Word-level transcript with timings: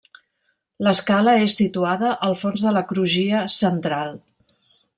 L'escala 0.85 1.35
és 1.41 1.57
situada 1.61 2.13
al 2.29 2.33
fons 2.45 2.65
de 2.69 2.73
la 2.79 2.83
crugia 2.93 3.43
central. 3.57 4.19